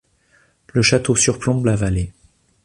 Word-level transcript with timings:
Le 0.73 0.81
château 0.81 1.15
surplombe 1.15 1.65
la 1.67 1.75
vallée. 1.75 2.11